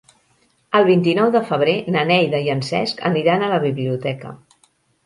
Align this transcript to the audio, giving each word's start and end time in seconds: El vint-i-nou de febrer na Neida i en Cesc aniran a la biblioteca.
El 0.79 0.85
vint-i-nou 0.87 1.29
de 1.35 1.43
febrer 1.51 1.75
na 1.97 2.07
Neida 2.13 2.41
i 2.49 2.53
en 2.57 2.67
Cesc 2.71 3.07
aniran 3.13 3.47
a 3.47 3.53
la 3.57 3.63
biblioteca. 3.69 4.35